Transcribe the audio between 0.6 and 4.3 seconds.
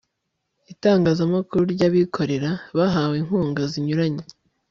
itangazamakuru by'abikorera bahawe inkunga zinyuranye